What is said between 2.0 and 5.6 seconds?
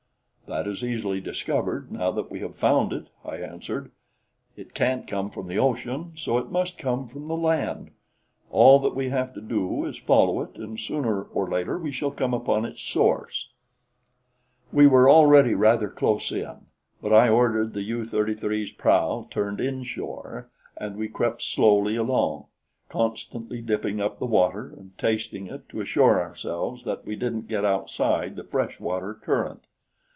that we have found it," I answered. "It can't come from the